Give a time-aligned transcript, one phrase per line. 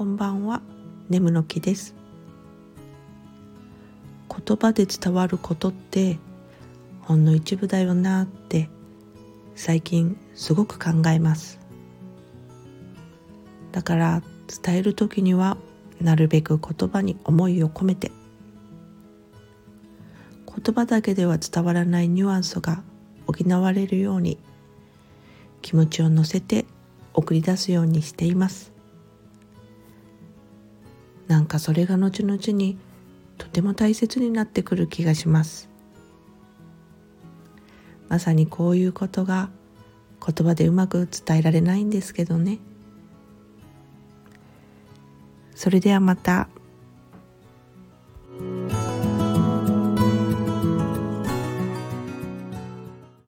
[0.00, 0.62] こんばんは。
[1.10, 1.94] ネムの木です。
[4.30, 6.18] 言葉で伝わることって
[7.02, 8.70] ほんの一部だよなって
[9.54, 11.60] 最近すごく考えます。
[13.72, 14.22] だから
[14.64, 15.58] 伝える時には
[16.00, 18.10] なるべく言葉に思いを込めて。
[20.46, 22.82] 言葉だけでは伝わらないニュアンスが
[23.26, 24.38] 補われるように
[25.60, 26.64] 気持ちを乗せて
[27.12, 28.79] 送り出すようにしています。
[31.30, 32.76] なんかそれが後々に
[33.38, 35.70] とても大切になってくる気がします
[38.08, 39.48] まさにこういうことが
[40.26, 42.58] 言葉でうまく伝えられないんですけどね
[45.54, 46.48] それではまた。